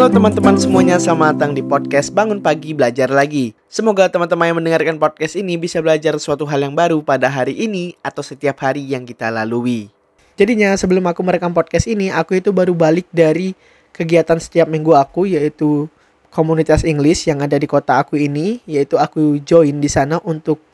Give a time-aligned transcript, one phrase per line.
[0.00, 3.52] Halo teman-teman semuanya, selamat datang di podcast Bangun Pagi Belajar Lagi.
[3.68, 7.92] Semoga teman-teman yang mendengarkan podcast ini bisa belajar suatu hal yang baru pada hari ini
[8.00, 9.92] atau setiap hari yang kita lalui.
[10.40, 13.52] Jadinya sebelum aku merekam podcast ini, aku itu baru balik dari
[13.92, 15.84] kegiatan setiap minggu aku yaitu
[16.32, 20.64] komunitas English yang ada di kota aku ini, yaitu aku join di sana untuk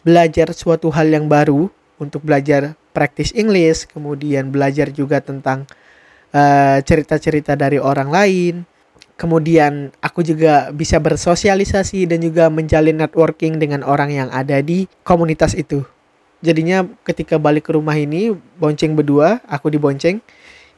[0.00, 1.68] belajar suatu hal yang baru,
[2.00, 5.68] untuk belajar praktis English, kemudian belajar juga tentang
[6.32, 8.64] Eh, cerita-cerita uh, dari orang lain.
[9.22, 15.54] Kemudian aku juga bisa bersosialisasi dan juga menjalin networking dengan orang yang ada di komunitas
[15.54, 15.86] itu.
[16.42, 20.18] Jadinya ketika balik ke rumah ini bonceng berdua, aku dibonceng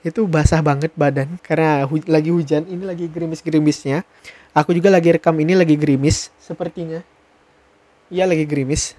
[0.05, 4.05] itu basah banget badan karena hu lagi hujan ini lagi gerimis-gerimisnya.
[4.53, 7.01] Aku juga lagi rekam ini lagi gerimis sepertinya.
[8.13, 8.93] Iya lagi gerimis.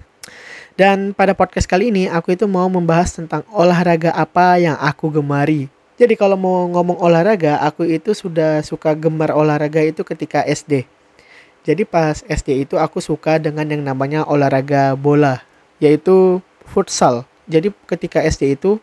[0.74, 5.70] Dan pada podcast kali ini aku itu mau membahas tentang olahraga apa yang aku gemari.
[5.96, 10.84] Jadi kalau mau ngomong olahraga, aku itu sudah suka gemar olahraga itu ketika SD.
[11.64, 15.40] Jadi pas SD itu aku suka dengan yang namanya olahraga bola,
[15.80, 17.24] yaitu futsal.
[17.48, 18.76] Jadi ketika SD itu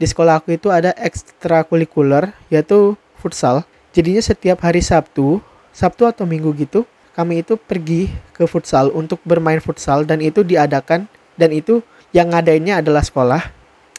[0.00, 3.68] di sekolah aku itu ada ekstrakurikuler yaitu futsal.
[3.92, 9.60] Jadinya setiap hari Sabtu, Sabtu atau Minggu gitu, kami itu pergi ke futsal untuk bermain
[9.60, 11.84] futsal dan itu diadakan dan itu
[12.16, 13.42] yang ngadainnya adalah sekolah.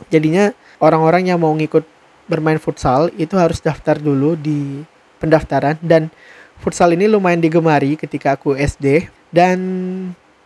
[0.09, 0.49] Jadinya
[0.81, 1.98] orang-orang yang mau ngikut
[2.29, 4.85] bermain futsal itu harus daftar dulu di
[5.17, 5.81] pendaftaran.
[5.81, 6.13] Dan
[6.61, 9.57] futsal ini lumayan digemari ketika aku SD dan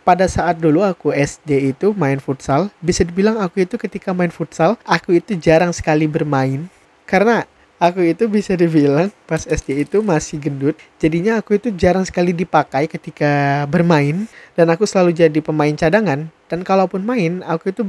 [0.04, 2.72] pada saat dulu aku SD itu main futsal.
[2.80, 6.66] Bisa dibilang aku itu ketika main futsal aku itu jarang sekali bermain.
[7.04, 7.44] Karena
[7.76, 10.76] aku itu bisa dibilang pas SD itu masih gendut.
[10.96, 14.24] Jadinya aku itu jarang sekali dipakai ketika bermain.
[14.56, 16.28] Dan aku selalu jadi pemain cadangan.
[16.48, 17.82] Dan kalaupun main aku itu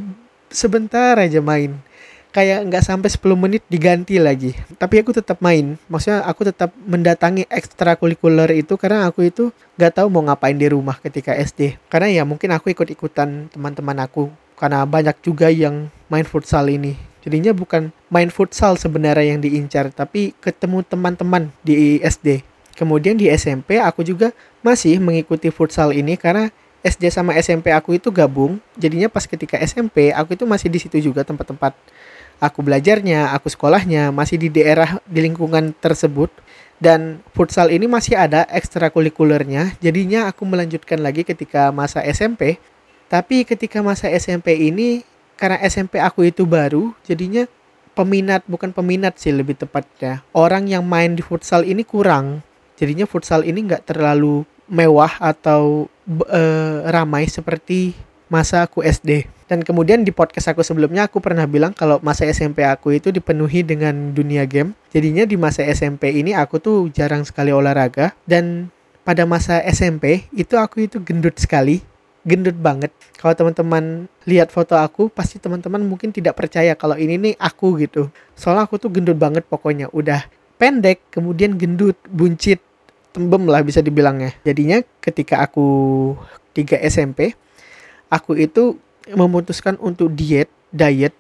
[0.50, 1.76] sebentar aja main
[2.36, 4.52] kayak nggak sampai 10 menit diganti lagi.
[4.76, 5.80] Tapi aku tetap main.
[5.88, 11.00] Maksudnya aku tetap mendatangi ekstrakurikuler itu karena aku itu nggak tahu mau ngapain di rumah
[11.00, 14.28] ketika SD karena ya mungkin aku ikut ikutan teman-teman aku.
[14.60, 17.00] Karena banyak juga yang main futsal ini.
[17.24, 22.44] Jadinya bukan main futsal sebenarnya yang diincar tapi ketemu teman-teman di SD
[22.76, 26.52] kemudian di SMP aku juga masih mengikuti futsal ini karena
[26.86, 28.62] SD sama SMP aku itu gabung.
[28.78, 31.74] Jadinya pas ketika SMP aku itu masih di situ juga tempat-tempat
[32.40, 36.32] aku belajarnya, aku sekolahnya masih di daerah di lingkungan tersebut
[36.78, 39.80] dan futsal ini masih ada ekstrakurikulernya.
[39.80, 42.60] Jadinya aku melanjutkan lagi ketika masa SMP.
[43.06, 45.06] Tapi ketika masa SMP ini
[45.38, 47.46] karena SMP aku itu baru, jadinya
[47.96, 50.26] peminat bukan peminat sih lebih tepatnya.
[50.36, 52.44] Orang yang main di futsal ini kurang.
[52.76, 57.96] Jadinya futsal ini nggak terlalu mewah atau uh, ramai seperti
[58.28, 59.30] masa aku SD.
[59.46, 63.62] Dan kemudian di podcast aku sebelumnya aku pernah bilang kalau masa SMP aku itu dipenuhi
[63.62, 64.74] dengan dunia game.
[64.90, 68.74] Jadinya di masa SMP ini aku tuh jarang sekali olahraga dan
[69.06, 71.86] pada masa SMP itu aku itu gendut sekali.
[72.26, 72.90] Gendut banget.
[73.22, 78.10] Kalau teman-teman lihat foto aku pasti teman-teman mungkin tidak percaya kalau ini nih aku gitu.
[78.34, 79.94] Soalnya aku tuh gendut banget pokoknya.
[79.94, 80.26] Udah
[80.58, 82.58] pendek, kemudian gendut, buncit,
[83.14, 84.34] tembem lah bisa dibilangnya.
[84.42, 85.68] Jadinya ketika aku
[86.58, 87.38] 3 SMP,
[88.16, 88.80] aku itu
[89.12, 91.14] memutuskan untuk diet, diet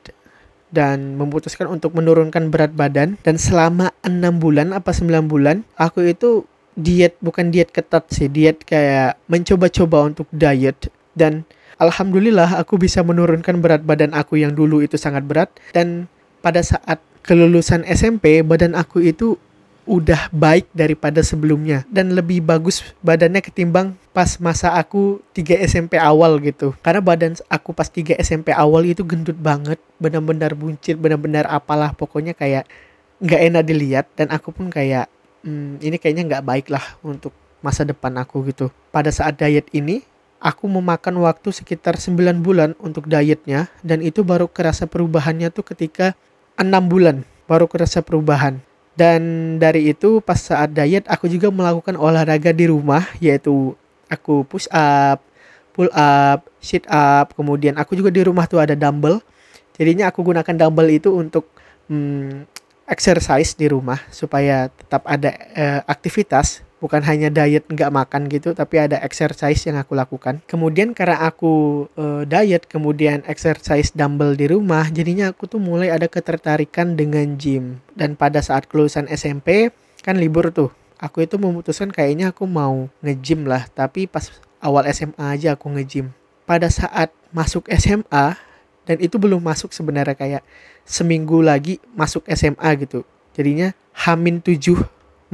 [0.73, 3.19] dan memutuskan untuk menurunkan berat badan.
[3.21, 8.63] Dan selama enam bulan apa 9 bulan aku itu diet bukan diet ketat sih diet
[8.63, 10.91] kayak mencoba-coba untuk diet.
[11.15, 11.47] Dan
[11.79, 15.51] alhamdulillah aku bisa menurunkan berat badan aku yang dulu itu sangat berat.
[15.75, 16.07] Dan
[16.39, 19.39] pada saat kelulusan SMP badan aku itu
[19.85, 26.41] udah baik daripada sebelumnya dan lebih bagus badannya ketimbang pas masa aku 3 SMP awal
[26.41, 26.73] gitu.
[26.81, 32.33] Karena badan aku pas 3 SMP awal itu gendut banget benar-benar buncit benar-benar apalah pokoknya
[32.33, 32.65] kayak
[33.21, 35.07] nggak enak dilihat dan aku pun kayak
[35.45, 37.31] hmm, ini kayaknya nggak baik lah untuk
[37.61, 38.73] masa depan aku gitu.
[38.89, 40.01] Pada saat diet ini
[40.41, 46.17] aku memakan waktu sekitar 9 bulan untuk dietnya dan itu baru kerasa perubahannya tuh ketika
[46.57, 48.59] enam bulan baru kerasa perubahan
[48.95, 49.21] dan
[49.59, 53.75] dari itu pas saat diet aku juga melakukan olahraga di rumah yaitu
[54.07, 55.21] aku push up,
[55.75, 57.35] pull up, sit up.
[57.35, 59.19] Kemudian aku juga di rumah tuh ada dumbbell.
[59.75, 61.51] Jadinya aku gunakan dumbbell itu untuk
[61.91, 62.47] hmm,
[62.87, 68.77] exercise di rumah supaya tetap ada uh, aktivitas bukan hanya diet nggak makan gitu tapi
[68.77, 70.43] ada exercise yang aku lakukan.
[70.45, 76.05] Kemudian karena aku uh, diet kemudian exercise dumbbell di rumah jadinya aku tuh mulai ada
[76.05, 77.79] ketertarikan dengan gym.
[77.95, 79.71] Dan pada saat kelulusan SMP
[80.03, 80.69] kan libur tuh
[80.99, 83.67] aku itu memutuskan kayaknya aku mau nge-gym lah.
[83.71, 84.29] Tapi pas
[84.59, 86.11] awal SMA aja aku nge-gym.
[86.45, 88.37] Pada saat masuk SMA
[88.85, 90.43] dan itu belum masuk sebenarnya kayak
[90.85, 93.01] seminggu lagi masuk SMA gitu.
[93.33, 93.73] Jadinya
[94.05, 94.77] hamin tujuh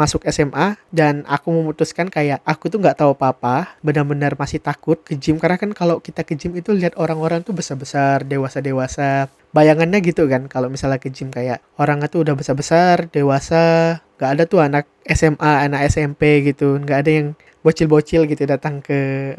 [0.01, 5.13] masuk SMA dan aku memutuskan kayak aku tuh nggak tahu apa-apa, benar-benar masih takut ke
[5.13, 9.29] gym karena kan kalau kita ke gym itu lihat orang-orang tuh besar-besar, dewasa-dewasa.
[9.53, 14.43] Bayangannya gitu kan kalau misalnya ke gym kayak orangnya tuh udah besar-besar, dewasa, nggak ada
[14.49, 17.27] tuh anak SMA, anak SMP gitu, nggak ada yang
[17.61, 19.33] bocil-bocil gitu datang ke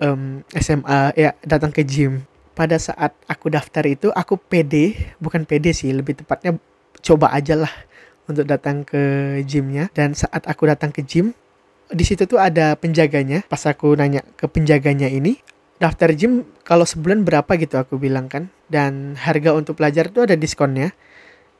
[0.00, 2.24] um, SMA, ya datang ke gym.
[2.56, 6.56] Pada saat aku daftar itu aku pede, bukan pede sih, lebih tepatnya
[7.04, 7.74] coba aja lah
[8.26, 9.90] untuk datang ke gymnya.
[9.94, 11.34] Dan saat aku datang ke gym
[11.90, 13.46] di situ tuh ada penjaganya.
[13.46, 15.38] Pas aku nanya ke penjaganya ini
[15.76, 17.48] daftar gym kalau sebulan berapa?
[17.56, 18.50] gitu aku bilang kan.
[18.66, 20.90] Dan harga untuk pelajar tuh ada diskonnya.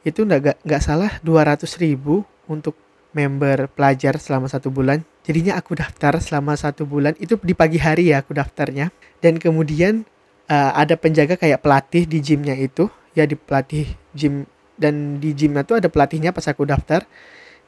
[0.06, 2.78] Itu nggak nggak salah 200 ribu untuk
[3.16, 5.00] member pelajar selama satu bulan.
[5.24, 7.16] Jadinya aku daftar selama satu bulan.
[7.18, 8.92] Itu di pagi hari ya aku daftarnya.
[9.24, 10.04] Dan kemudian
[10.52, 12.92] uh, ada penjaga kayak pelatih di gymnya itu.
[13.16, 14.44] Ya di pelatih gym
[14.76, 17.04] dan di gymnya tuh ada pelatihnya pas aku daftar.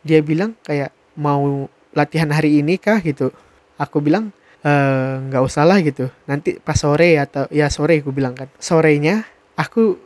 [0.04, 3.02] Dia bilang kayak mau latihan hari ini kah?
[3.02, 3.34] gitu.
[3.80, 4.30] Aku bilang
[4.62, 6.08] eh, nggak usah lah gitu.
[6.28, 8.46] Nanti pas sore atau ya sore aku bilang kan.
[8.62, 9.26] Sorenya
[9.58, 9.98] aku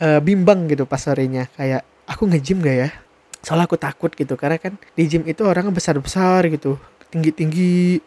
[0.00, 1.52] e, bimbang gitu pas sorenya.
[1.54, 2.90] Kayak aku nge-gym gak ya?
[3.44, 6.80] Soalnya aku takut gitu karena kan di gym itu orang besar besar gitu.
[7.12, 8.00] Tinggi tinggi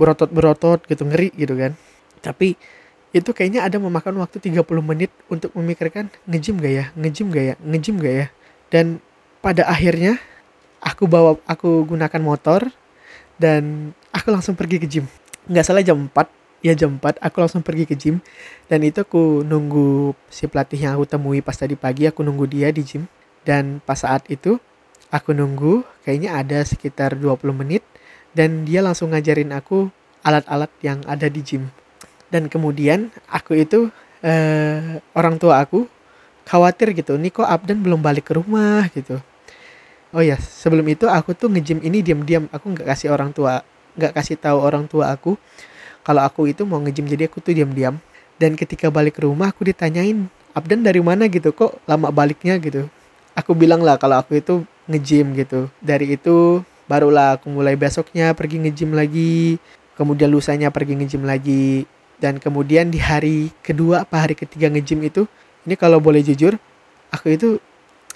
[0.00, 1.76] berotot berotot gitu ngeri gitu kan.
[2.24, 2.56] Tapi
[3.14, 7.54] itu kayaknya ada memakan waktu 30 menit untuk memikirkan ngejim gak ya, ngejim gak ya,
[7.62, 8.26] ngejim gak ya.
[8.74, 8.98] Dan
[9.38, 10.18] pada akhirnya
[10.82, 12.74] aku bawa aku gunakan motor
[13.38, 15.06] dan aku langsung pergi ke gym.
[15.46, 18.18] Nggak salah jam 4, ya jam 4 aku langsung pergi ke gym
[18.66, 22.10] dan itu aku nunggu si pelatih yang aku temui pas tadi pagi.
[22.10, 23.06] Aku nunggu dia di gym
[23.46, 24.58] dan pas saat itu
[25.14, 27.86] aku nunggu kayaknya ada sekitar 20 menit
[28.34, 29.86] dan dia langsung ngajarin aku
[30.26, 31.70] alat-alat yang ada di gym
[32.34, 35.86] dan kemudian aku itu eh, orang tua aku
[36.42, 38.90] khawatir gitu nih kok Abdan belum balik ke rumah?
[38.90, 39.22] gitu.
[40.10, 42.50] Oh ya sebelum itu aku tuh ngejim ini diam-diam.
[42.50, 43.62] Aku nggak kasih orang tua
[43.94, 45.38] nggak kasih tahu orang tua aku
[46.02, 48.02] kalau aku itu mau ngejim jadi aku tuh diam-diam.
[48.34, 50.26] Dan ketika balik ke rumah aku ditanyain
[50.58, 51.54] Abdan dari mana gitu?
[51.54, 52.58] Kok lama baliknya?
[52.58, 52.90] gitu.
[53.38, 55.70] Aku bilang lah kalau aku itu ngejim gitu.
[55.78, 59.58] Dari itu barulah aku mulai besoknya pergi ngejim lagi.
[59.94, 61.86] Kemudian lusanya pergi ngejim lagi
[62.24, 65.28] dan kemudian di hari kedua apa hari ketiga nge-gym itu
[65.68, 66.56] ini kalau boleh jujur
[67.12, 67.60] aku itu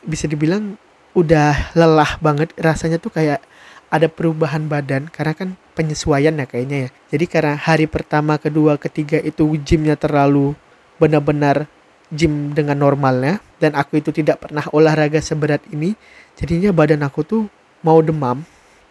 [0.01, 0.81] bisa dibilang
[1.13, 2.57] udah lelah banget.
[2.57, 3.45] Rasanya tuh kayak
[3.93, 6.91] ada perubahan badan karena kan penyesuaian ya kayaknya ya.
[7.13, 10.57] Jadi karena hari pertama kedua ketiga itu gymnya terlalu
[10.97, 11.69] benar-benar
[12.09, 15.93] gym dengan normalnya dan aku itu tidak pernah olahraga seberat ini
[16.41, 17.43] jadinya badan aku tuh
[17.85, 18.41] mau demam.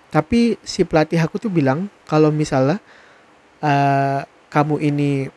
[0.08, 2.80] Tapi si pelatih aku tuh bilang kalau misalnya
[3.60, 5.28] uh, kamu ini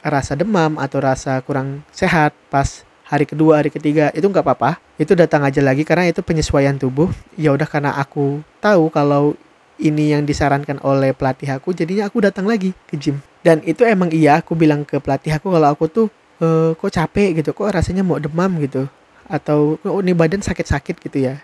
[0.00, 4.78] rasa demam atau rasa kurang sehat pas hari kedua hari ketiga itu nggak apa-apa.
[4.96, 7.10] Itu datang aja lagi karena itu penyesuaian tubuh.
[7.34, 9.34] Ya udah karena aku tahu kalau
[9.80, 13.18] ini yang disarankan oleh pelatih aku jadinya aku datang lagi ke gym.
[13.42, 16.06] Dan itu emang iya aku bilang ke pelatih aku kalau aku tuh
[16.38, 18.84] e, kok capek gitu kok rasanya mau demam gitu
[19.24, 21.42] atau oh ini badan sakit-sakit gitu ya.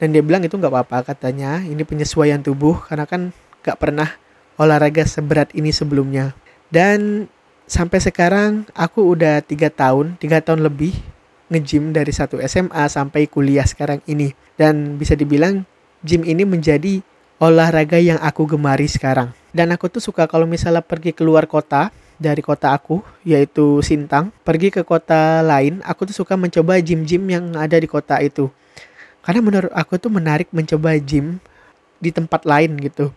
[0.00, 4.08] Dan dia bilang itu nggak apa-apa katanya ini penyesuaian tubuh karena kan nggak pernah
[4.56, 6.34] olahraga seberat ini sebelumnya
[6.72, 7.28] dan
[7.68, 10.96] sampai sekarang aku udah tiga tahun, tiga tahun lebih
[11.52, 14.32] nge-gym dari satu SMA sampai kuliah sekarang ini.
[14.56, 15.68] Dan bisa dibilang
[16.00, 17.04] gym ini menjadi
[17.36, 19.36] olahraga yang aku gemari sekarang.
[19.52, 24.72] Dan aku tuh suka kalau misalnya pergi keluar kota dari kota aku yaitu Sintang, pergi
[24.72, 28.48] ke kota lain, aku tuh suka mencoba gym-gym yang ada di kota itu.
[29.20, 31.36] Karena menurut aku tuh menarik mencoba gym
[32.00, 33.12] di tempat lain gitu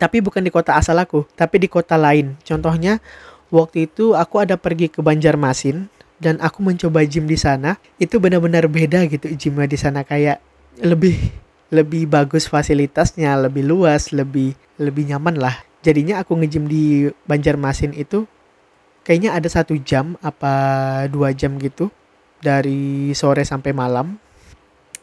[0.00, 2.40] tapi bukan di kota asal aku, tapi di kota lain.
[2.40, 3.04] Contohnya,
[3.52, 7.76] waktu itu aku ada pergi ke Banjarmasin dan aku mencoba gym di sana.
[8.00, 10.40] Itu benar-benar beda gitu gymnya di sana kayak
[10.80, 11.20] lebih
[11.68, 15.60] lebih bagus fasilitasnya, lebih luas, lebih lebih nyaman lah.
[15.84, 18.24] Jadinya aku nge-gym di Banjarmasin itu
[19.04, 21.92] kayaknya ada satu jam apa dua jam gitu
[22.40, 24.16] dari sore sampai malam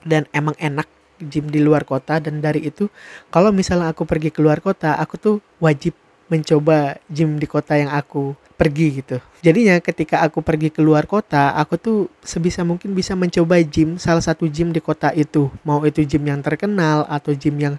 [0.02, 0.90] dan emang enak
[1.22, 2.90] gym di luar kota dan dari itu
[3.34, 5.94] kalau misalnya aku pergi ke luar kota aku tuh wajib
[6.28, 9.22] mencoba gym di kota yang aku pergi gitu.
[9.46, 14.20] Jadinya ketika aku pergi ke luar kota, aku tuh sebisa mungkin bisa mencoba gym salah
[14.20, 15.48] satu gym di kota itu.
[15.62, 17.76] Mau itu gym yang terkenal atau gym yang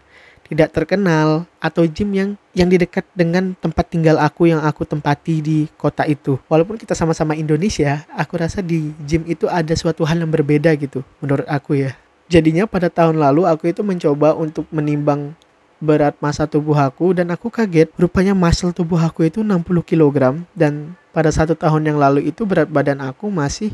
[0.49, 5.45] tidak terkenal atau gym yang yang di dekat dengan tempat tinggal aku yang aku tempati
[5.45, 6.41] di kota itu.
[6.49, 11.05] Walaupun kita sama-sama Indonesia, aku rasa di gym itu ada suatu hal yang berbeda gitu
[11.21, 11.93] menurut aku ya.
[12.29, 15.33] Jadinya pada tahun lalu aku itu mencoba untuk menimbang
[15.81, 17.89] berat masa tubuh aku dan aku kaget.
[17.97, 22.69] Rupanya muscle tubuh aku itu 60 kg dan pada satu tahun yang lalu itu berat
[22.69, 23.73] badan aku masih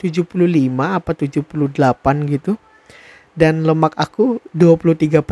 [0.00, 0.24] 75
[0.80, 2.56] apa 78 gitu.
[3.36, 5.22] Dan lemak aku 23%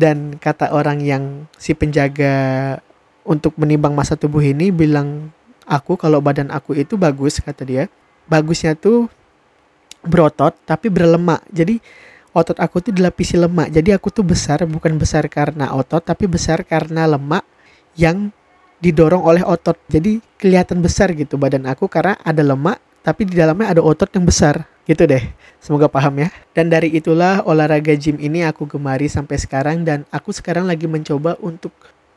[0.00, 2.76] Dan kata orang yang si penjaga
[3.20, 5.28] untuk menimbang masa tubuh ini bilang
[5.68, 7.84] aku kalau badan aku itu bagus kata dia.
[8.24, 9.12] Bagusnya tuh
[10.04, 11.44] berotot tapi berlemak.
[11.50, 11.80] Jadi
[12.32, 13.72] otot aku tuh dilapisi lemak.
[13.72, 17.44] Jadi aku tuh besar bukan besar karena otot tapi besar karena lemak
[17.98, 18.30] yang
[18.80, 19.76] didorong oleh otot.
[19.90, 24.24] Jadi kelihatan besar gitu badan aku karena ada lemak tapi di dalamnya ada otot yang
[24.24, 24.64] besar.
[24.88, 25.22] Gitu deh.
[25.62, 26.28] Semoga paham ya.
[26.50, 31.38] Dan dari itulah olahraga gym ini aku gemari sampai sekarang dan aku sekarang lagi mencoba
[31.38, 31.70] untuk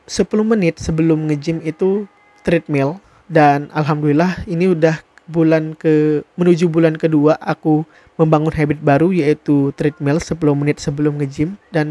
[0.10, 2.10] 10 menit sebelum nge-gym itu
[2.44, 3.00] treadmill
[3.32, 7.88] dan alhamdulillah ini udah bulan ke menuju bulan kedua aku
[8.20, 11.56] membangun habit baru yaitu treadmill 10 menit sebelum nge-gym.
[11.74, 11.88] Dan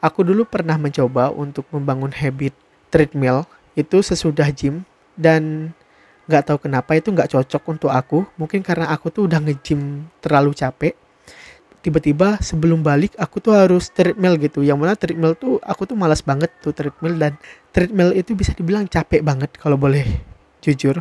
[0.00, 2.54] aku dulu pernah mencoba untuk membangun habit
[2.88, 3.46] treadmill
[3.78, 4.82] itu sesudah gym.
[5.14, 5.72] Dan
[6.26, 8.26] nggak tahu kenapa itu nggak cocok untuk aku.
[8.40, 10.94] Mungkin karena aku tuh udah nge-gym terlalu capek.
[11.80, 14.60] Tiba-tiba sebelum balik aku tuh harus treadmill gitu.
[14.60, 17.16] Yang mana treadmill tuh aku tuh malas banget tuh treadmill.
[17.16, 17.38] Dan
[17.72, 20.04] treadmill itu bisa dibilang capek banget kalau boleh
[20.60, 21.00] jujur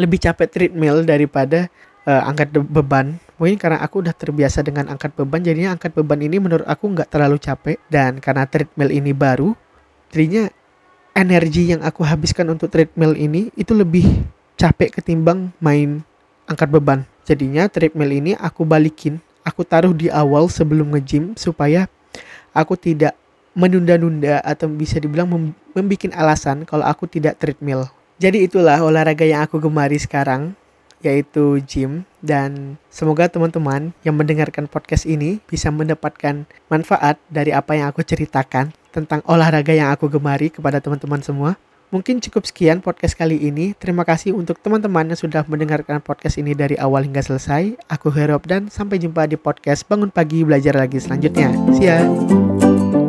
[0.00, 1.68] lebih capek treadmill daripada
[2.08, 3.20] uh, angkat beban.
[3.36, 7.08] Mungkin karena aku udah terbiasa dengan angkat beban jadinya angkat beban ini menurut aku nggak
[7.12, 7.76] terlalu capek.
[7.92, 9.52] Dan karena treadmill ini baru
[10.08, 10.48] jadinya
[11.12, 14.04] energi yang aku habiskan untuk treadmill ini itu lebih
[14.56, 16.00] capek ketimbang main
[16.48, 17.04] angkat beban.
[17.28, 21.88] Jadinya treadmill ini aku balikin aku taruh di awal sebelum nge-gym supaya
[22.52, 23.16] aku tidak
[23.56, 27.86] menunda-nunda atau bisa dibilang mem membuat alasan kalau aku tidak treadmill.
[28.20, 30.52] Jadi itulah olahraga yang aku gemari sekarang
[31.00, 37.88] yaitu gym dan semoga teman-teman yang mendengarkan podcast ini bisa mendapatkan manfaat dari apa yang
[37.88, 41.56] aku ceritakan tentang olahraga yang aku gemari kepada teman-teman semua.
[41.88, 43.72] Mungkin cukup sekian podcast kali ini.
[43.74, 47.74] Terima kasih untuk teman-teman yang sudah mendengarkan podcast ini dari awal hingga selesai.
[47.88, 51.50] Aku Herop dan sampai jumpa di podcast Bangun Pagi Belajar lagi selanjutnya.
[51.74, 52.99] See ya!